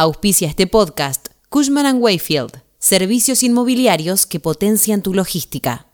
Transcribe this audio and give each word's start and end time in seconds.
Auspicia 0.00 0.46
este 0.46 0.68
podcast 0.68 1.26
Cushman⁇ 1.48 1.96
Wayfield, 2.00 2.62
servicios 2.78 3.42
inmobiliarios 3.42 4.26
que 4.26 4.38
potencian 4.38 5.02
tu 5.02 5.12
logística. 5.12 5.86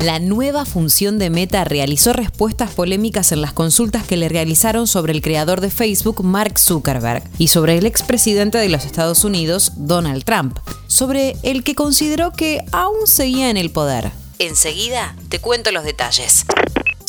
La 0.00 0.18
nueva 0.18 0.66
función 0.66 1.18
de 1.18 1.30
Meta 1.30 1.64
realizó 1.64 2.12
respuestas 2.12 2.72
polémicas 2.72 3.32
en 3.32 3.40
las 3.40 3.54
consultas 3.54 4.06
que 4.06 4.18
le 4.18 4.28
realizaron 4.28 4.86
sobre 4.86 5.14
el 5.14 5.22
creador 5.22 5.62
de 5.62 5.70
Facebook, 5.70 6.22
Mark 6.22 6.58
Zuckerberg, 6.58 7.22
y 7.38 7.48
sobre 7.48 7.78
el 7.78 7.86
expresidente 7.86 8.58
de 8.58 8.68
los 8.68 8.84
Estados 8.84 9.24
Unidos, 9.24 9.72
Donald 9.76 10.24
Trump, 10.24 10.58
sobre 10.88 11.36
el 11.42 11.64
que 11.64 11.74
consideró 11.74 12.32
que 12.32 12.62
aún 12.70 13.06
seguía 13.06 13.48
en 13.48 13.56
el 13.56 13.70
poder. 13.70 14.10
Enseguida 14.38 15.16
te 15.30 15.38
cuento 15.38 15.72
los 15.72 15.84
detalles. 15.84 16.44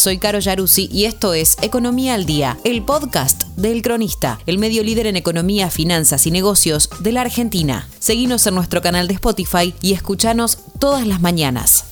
Soy 0.07 0.19
Caro 0.19 0.39
Yaruzzi 0.39 0.87
y 0.89 1.03
esto 1.03 1.33
es 1.33 1.57
Economía 1.61 2.13
al 2.13 2.25
Día, 2.25 2.57
el 2.63 2.81
podcast 2.81 3.43
del 3.57 3.81
Cronista, 3.81 4.39
el 4.45 4.57
medio 4.57 4.81
líder 4.81 5.05
en 5.05 5.17
economía, 5.17 5.69
finanzas 5.69 6.25
y 6.25 6.31
negocios 6.31 6.89
de 7.01 7.11
la 7.11 7.19
Argentina. 7.19 7.89
Seguinos 7.99 8.47
en 8.47 8.55
nuestro 8.55 8.81
canal 8.81 9.09
de 9.09 9.15
Spotify 9.15 9.75
y 9.81 9.91
escuchanos 9.91 10.59
todas 10.79 11.05
las 11.05 11.19
mañanas. 11.19 11.83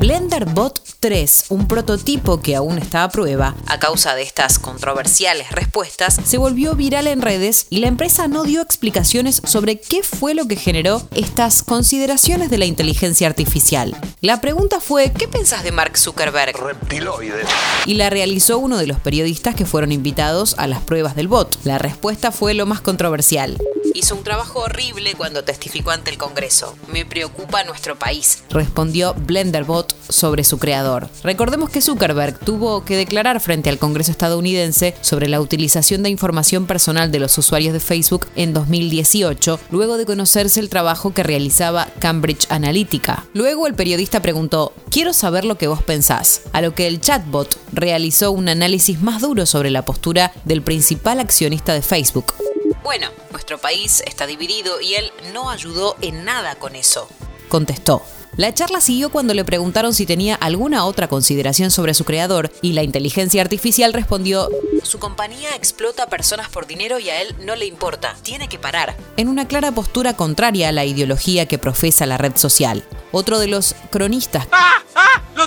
BlenderBot 0.00 0.87
3, 1.00 1.44
un 1.50 1.68
prototipo 1.68 2.40
que 2.40 2.56
aún 2.56 2.78
está 2.78 3.04
a 3.04 3.08
prueba, 3.08 3.54
a 3.66 3.78
causa 3.78 4.16
de 4.16 4.22
estas 4.22 4.58
controversiales 4.58 5.52
respuestas, 5.52 6.18
se 6.24 6.38
volvió 6.38 6.74
viral 6.74 7.06
en 7.06 7.22
redes 7.22 7.66
y 7.70 7.78
la 7.78 7.86
empresa 7.86 8.26
no 8.26 8.42
dio 8.42 8.62
explicaciones 8.62 9.40
sobre 9.44 9.80
qué 9.80 10.02
fue 10.02 10.34
lo 10.34 10.48
que 10.48 10.56
generó 10.56 11.06
estas 11.14 11.62
consideraciones 11.62 12.50
de 12.50 12.58
la 12.58 12.64
inteligencia 12.64 13.28
artificial. 13.28 13.96
La 14.20 14.40
pregunta 14.40 14.80
fue, 14.80 15.12
¿qué 15.12 15.28
pensás 15.28 15.62
de 15.62 15.70
Mark 15.70 15.96
Zuckerberg? 15.96 16.56
Reptiloide. 16.56 17.44
Y 17.86 17.94
la 17.94 18.10
realizó 18.10 18.58
uno 18.58 18.78
de 18.78 18.88
los 18.88 18.98
periodistas 18.98 19.54
que 19.54 19.66
fueron 19.66 19.92
invitados 19.92 20.56
a 20.58 20.66
las 20.66 20.80
pruebas 20.80 21.14
del 21.14 21.28
bot. 21.28 21.56
La 21.64 21.78
respuesta 21.78 22.32
fue 22.32 22.54
lo 22.54 22.66
más 22.66 22.80
controversial. 22.80 23.56
Hizo 23.94 24.14
un 24.14 24.24
trabajo 24.24 24.60
horrible 24.60 25.14
cuando 25.14 25.44
testificó 25.44 25.90
ante 25.90 26.10
el 26.10 26.18
Congreso. 26.18 26.76
Me 26.92 27.04
preocupa 27.04 27.64
nuestro 27.64 27.98
país, 27.98 28.42
respondió 28.50 29.14
BlenderBot 29.14 29.94
sobre 30.08 30.44
su 30.44 30.58
creador. 30.58 31.08
Recordemos 31.22 31.70
que 31.70 31.80
Zuckerberg 31.80 32.38
tuvo 32.38 32.84
que 32.84 32.96
declarar 32.96 33.40
frente 33.40 33.70
al 33.70 33.78
Congreso 33.78 34.10
estadounidense 34.10 34.94
sobre 35.00 35.28
la 35.28 35.40
utilización 35.40 36.02
de 36.02 36.10
información 36.10 36.66
personal 36.66 37.10
de 37.10 37.18
los 37.18 37.36
usuarios 37.38 37.72
de 37.72 37.80
Facebook 37.80 38.26
en 38.36 38.54
2018, 38.54 39.60
luego 39.70 39.96
de 39.96 40.06
conocerse 40.06 40.60
el 40.60 40.68
trabajo 40.68 41.12
que 41.12 41.22
realizaba 41.22 41.88
Cambridge 41.98 42.46
Analytica. 42.50 43.26
Luego 43.34 43.66
el 43.66 43.74
periodista 43.74 44.20
preguntó, 44.22 44.72
quiero 44.90 45.12
saber 45.12 45.44
lo 45.44 45.58
que 45.58 45.68
vos 45.68 45.82
pensás, 45.82 46.42
a 46.52 46.60
lo 46.60 46.74
que 46.74 46.86
el 46.86 47.00
chatbot 47.00 47.58
realizó 47.72 48.32
un 48.32 48.48
análisis 48.48 49.00
más 49.02 49.22
duro 49.22 49.46
sobre 49.46 49.70
la 49.70 49.84
postura 49.84 50.32
del 50.44 50.62
principal 50.62 51.20
accionista 51.20 51.74
de 51.74 51.82
Facebook. 51.82 52.34
Bueno, 52.82 53.08
nuestro 53.30 53.58
país 53.58 54.02
está 54.06 54.26
dividido 54.26 54.80
y 54.80 54.94
él 54.94 55.10
no 55.32 55.50
ayudó 55.50 55.96
en 56.00 56.24
nada 56.24 56.54
con 56.56 56.74
eso, 56.76 57.08
contestó. 57.48 58.02
La 58.36 58.54
charla 58.54 58.80
siguió 58.80 59.10
cuando 59.10 59.34
le 59.34 59.44
preguntaron 59.44 59.92
si 59.92 60.06
tenía 60.06 60.36
alguna 60.36 60.84
otra 60.84 61.08
consideración 61.08 61.72
sobre 61.72 61.92
su 61.92 62.04
creador 62.04 62.52
y 62.62 62.72
la 62.72 62.84
inteligencia 62.84 63.42
artificial 63.42 63.92
respondió, 63.92 64.48
su 64.84 65.00
compañía 65.00 65.56
explota 65.56 66.04
a 66.04 66.06
personas 66.06 66.48
por 66.48 66.68
dinero 66.68 67.00
y 67.00 67.10
a 67.10 67.20
él 67.20 67.34
no 67.44 67.56
le 67.56 67.66
importa, 67.66 68.14
tiene 68.22 68.48
que 68.48 68.60
parar, 68.60 68.96
en 69.16 69.26
una 69.26 69.48
clara 69.48 69.72
postura 69.72 70.14
contraria 70.14 70.68
a 70.68 70.72
la 70.72 70.84
ideología 70.84 71.46
que 71.46 71.58
profesa 71.58 72.06
la 72.06 72.16
red 72.16 72.36
social. 72.36 72.84
Otro 73.10 73.40
de 73.40 73.48
los 73.48 73.74
cronistas 73.90 74.46
¡Ah! 74.52 74.77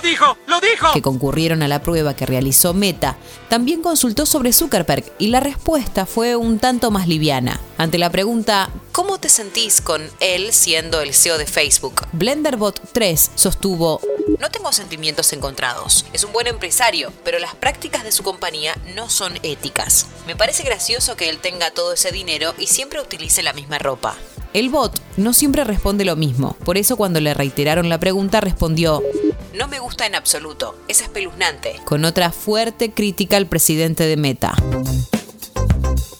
¡Ah! 0.02 0.04
¡Lo 0.04 0.08
dijo! 0.08 0.36
¡Lo 0.46 0.60
dijo! 0.60 0.92
que 0.92 1.02
concurrieron 1.02 1.62
a 1.62 1.68
la 1.68 1.82
prueba 1.82 2.14
que 2.14 2.26
realizó 2.26 2.74
Meta 2.74 3.16
también 3.48 3.82
consultó 3.82 4.26
sobre 4.26 4.52
Zuckerberg 4.52 5.04
y 5.18 5.28
la 5.28 5.40
respuesta 5.40 6.06
fue 6.06 6.36
un 6.36 6.58
tanto 6.58 6.90
más 6.90 7.06
liviana. 7.06 7.60
Ante 7.78 7.98
la 7.98 8.10
pregunta 8.10 8.70
¿Cómo 8.92 9.18
te 9.18 9.28
sentís 9.28 9.80
con 9.80 10.02
él 10.20 10.52
siendo 10.52 11.00
el 11.00 11.14
CEO 11.14 11.38
de 11.38 11.46
Facebook? 11.46 12.06
BlenderBot 12.12 12.80
3 12.92 13.30
sostuvo 13.34 14.00
no 14.38 14.50
tengo 14.50 14.72
sentimientos 14.72 15.32
encontrados. 15.32 16.06
Es 16.12 16.24
un 16.24 16.32
buen 16.32 16.46
empresario, 16.46 17.12
pero 17.24 17.38
las 17.38 17.54
prácticas 17.54 18.04
de 18.04 18.12
su 18.12 18.22
compañía 18.22 18.74
no 18.94 19.10
son 19.10 19.34
éticas. 19.42 20.06
Me 20.26 20.36
parece 20.36 20.62
gracioso 20.62 21.16
que 21.16 21.28
él 21.28 21.38
tenga 21.38 21.70
todo 21.70 21.92
ese 21.92 22.12
dinero 22.12 22.54
y 22.58 22.66
siempre 22.68 23.00
utilice 23.00 23.42
la 23.42 23.52
misma 23.52 23.78
ropa. 23.78 24.16
El 24.52 24.68
bot 24.68 25.00
no 25.16 25.32
siempre 25.32 25.64
responde 25.64 26.04
lo 26.04 26.14
mismo, 26.14 26.56
por 26.64 26.76
eso 26.76 26.96
cuando 26.96 27.20
le 27.20 27.32
reiteraron 27.32 27.88
la 27.88 27.98
pregunta 27.98 28.40
respondió, 28.40 29.02
no 29.54 29.68
me 29.68 29.78
gusta 29.78 30.06
en 30.06 30.14
absoluto, 30.14 30.76
es 30.88 31.00
espeluznante, 31.00 31.80
con 31.84 32.04
otra 32.04 32.30
fuerte 32.30 32.92
crítica 32.92 33.36
al 33.36 33.46
presidente 33.46 34.04
de 34.04 34.16
Meta. 34.16 34.54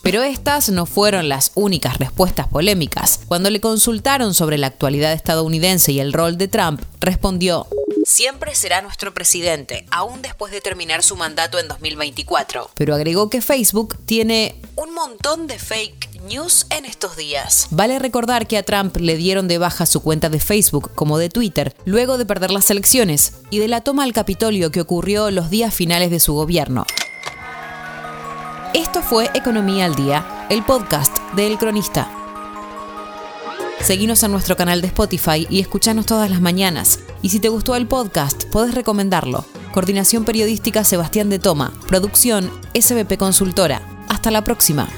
Pero 0.02 0.22
estas 0.22 0.68
no 0.68 0.84
fueron 0.84 1.28
las 1.28 1.52
únicas 1.54 1.98
respuestas 1.98 2.48
polémicas. 2.48 3.20
Cuando 3.28 3.50
le 3.50 3.60
consultaron 3.60 4.34
sobre 4.34 4.58
la 4.58 4.66
actualidad 4.66 5.12
estadounidense 5.12 5.92
y 5.92 6.00
el 6.00 6.12
rol 6.12 6.36
de 6.36 6.48
Trump, 6.48 6.82
respondió, 7.00 7.66
Siempre 8.04 8.56
será 8.56 8.82
nuestro 8.82 9.14
presidente, 9.14 9.86
aún 9.90 10.22
después 10.22 10.52
de 10.52 10.60
terminar 10.60 11.04
su 11.04 11.14
mandato 11.14 11.60
en 11.60 11.68
2024. 11.68 12.70
Pero 12.74 12.94
agregó 12.96 13.30
que 13.30 13.40
Facebook 13.40 13.96
tiene 14.04 14.60
un 14.74 14.92
montón 14.92 15.46
de 15.46 15.58
fake 15.58 16.11
news 16.22 16.66
en 16.70 16.84
estos 16.84 17.16
días. 17.16 17.68
Vale 17.70 17.98
recordar 17.98 18.46
que 18.46 18.58
a 18.58 18.62
Trump 18.62 18.96
le 18.96 19.16
dieron 19.16 19.48
de 19.48 19.58
baja 19.58 19.86
su 19.86 20.00
cuenta 20.00 20.28
de 20.28 20.40
Facebook 20.40 20.90
como 20.94 21.18
de 21.18 21.28
Twitter 21.28 21.74
luego 21.84 22.18
de 22.18 22.26
perder 22.26 22.50
las 22.50 22.70
elecciones 22.70 23.34
y 23.50 23.58
de 23.58 23.68
la 23.68 23.82
toma 23.82 24.04
al 24.04 24.12
Capitolio 24.12 24.70
que 24.70 24.80
ocurrió 24.80 25.30
los 25.30 25.50
días 25.50 25.74
finales 25.74 26.10
de 26.10 26.20
su 26.20 26.34
gobierno. 26.34 26.86
Esto 28.74 29.02
fue 29.02 29.30
Economía 29.34 29.84
al 29.84 29.94
Día, 29.94 30.46
el 30.48 30.64
podcast 30.64 31.16
de 31.36 31.46
El 31.46 31.58
Cronista. 31.58 32.10
Seguinos 33.80 34.22
en 34.22 34.30
nuestro 34.30 34.56
canal 34.56 34.80
de 34.80 34.86
Spotify 34.86 35.46
y 35.50 35.60
escuchanos 35.60 36.06
todas 36.06 36.30
las 36.30 36.40
mañanas. 36.40 37.00
Y 37.20 37.30
si 37.30 37.40
te 37.40 37.48
gustó 37.48 37.74
el 37.74 37.88
podcast, 37.88 38.44
podés 38.44 38.74
recomendarlo. 38.74 39.44
Coordinación 39.74 40.24
Periodística 40.24 40.84
Sebastián 40.84 41.30
de 41.30 41.38
Toma. 41.38 41.72
Producción 41.88 42.50
SBP 42.78 43.16
Consultora. 43.18 43.82
Hasta 44.08 44.30
la 44.30 44.44
próxima. 44.44 44.88